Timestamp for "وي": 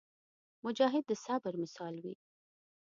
2.03-2.15